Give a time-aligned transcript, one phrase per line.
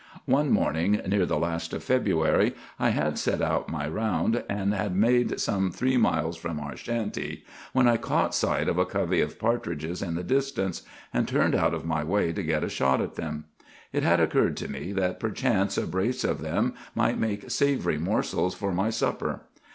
[0.25, 4.73] One morning near the last of February I had set out on my round, and
[4.73, 9.21] had made some three miles from our shanty, when I caught sight of a covey
[9.21, 10.81] of partridges in the distance,
[11.13, 13.45] and turned out of my way to get a shot at them.
[13.93, 18.55] It had occurred to me that perchance a brace of them might make savory morsels
[18.55, 19.41] for my supper.